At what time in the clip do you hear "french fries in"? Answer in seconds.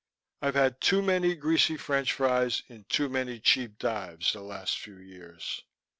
1.77-2.85